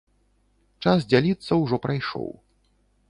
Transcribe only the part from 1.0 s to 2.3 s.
дзяліцца ўжо прайшоў.